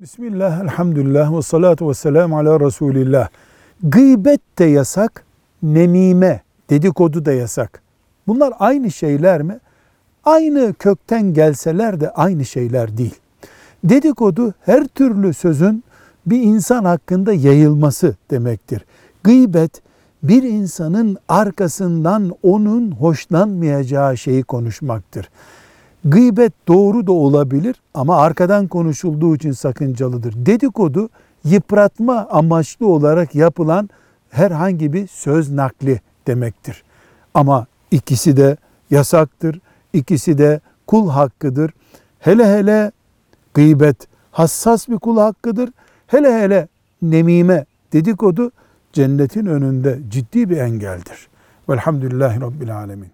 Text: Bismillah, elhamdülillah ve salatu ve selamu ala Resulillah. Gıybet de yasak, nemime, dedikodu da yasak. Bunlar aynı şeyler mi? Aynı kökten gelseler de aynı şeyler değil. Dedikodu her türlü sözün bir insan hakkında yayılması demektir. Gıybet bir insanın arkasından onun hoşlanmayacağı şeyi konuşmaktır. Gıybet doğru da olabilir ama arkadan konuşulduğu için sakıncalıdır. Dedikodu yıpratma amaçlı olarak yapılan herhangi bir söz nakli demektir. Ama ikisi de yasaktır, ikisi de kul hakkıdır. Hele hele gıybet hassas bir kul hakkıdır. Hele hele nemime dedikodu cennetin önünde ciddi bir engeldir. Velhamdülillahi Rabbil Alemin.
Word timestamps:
Bismillah, 0.00 0.60
elhamdülillah 0.60 1.36
ve 1.36 1.42
salatu 1.42 1.88
ve 1.88 1.94
selamu 1.94 2.38
ala 2.38 2.60
Resulillah. 2.60 3.28
Gıybet 3.82 4.58
de 4.58 4.64
yasak, 4.64 5.24
nemime, 5.62 6.42
dedikodu 6.70 7.24
da 7.24 7.32
yasak. 7.32 7.82
Bunlar 8.26 8.52
aynı 8.58 8.90
şeyler 8.90 9.42
mi? 9.42 9.58
Aynı 10.24 10.74
kökten 10.74 11.34
gelseler 11.34 12.00
de 12.00 12.10
aynı 12.10 12.44
şeyler 12.44 12.96
değil. 12.96 13.14
Dedikodu 13.84 14.54
her 14.60 14.84
türlü 14.84 15.34
sözün 15.34 15.84
bir 16.26 16.42
insan 16.42 16.84
hakkında 16.84 17.32
yayılması 17.32 18.16
demektir. 18.30 18.84
Gıybet 19.22 19.82
bir 20.22 20.42
insanın 20.42 21.16
arkasından 21.28 22.32
onun 22.42 22.90
hoşlanmayacağı 22.90 24.16
şeyi 24.16 24.42
konuşmaktır. 24.42 25.28
Gıybet 26.04 26.52
doğru 26.68 27.06
da 27.06 27.12
olabilir 27.12 27.76
ama 27.94 28.16
arkadan 28.16 28.66
konuşulduğu 28.68 29.36
için 29.36 29.52
sakıncalıdır. 29.52 30.34
Dedikodu 30.46 31.08
yıpratma 31.44 32.28
amaçlı 32.30 32.86
olarak 32.86 33.34
yapılan 33.34 33.90
herhangi 34.30 34.92
bir 34.92 35.06
söz 35.06 35.50
nakli 35.50 36.00
demektir. 36.26 36.82
Ama 37.34 37.66
ikisi 37.90 38.36
de 38.36 38.56
yasaktır, 38.90 39.60
ikisi 39.92 40.38
de 40.38 40.60
kul 40.86 41.08
hakkıdır. 41.08 41.70
Hele 42.18 42.58
hele 42.58 42.92
gıybet 43.54 43.96
hassas 44.30 44.88
bir 44.88 44.98
kul 44.98 45.18
hakkıdır. 45.18 45.70
Hele 46.06 46.40
hele 46.40 46.68
nemime 47.02 47.64
dedikodu 47.92 48.52
cennetin 48.92 49.46
önünde 49.46 49.98
ciddi 50.08 50.50
bir 50.50 50.56
engeldir. 50.56 51.28
Velhamdülillahi 51.68 52.40
Rabbil 52.40 52.76
Alemin. 52.76 53.10